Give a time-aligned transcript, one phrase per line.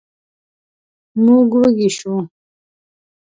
[1.23, 2.19] موږ وږي شوو.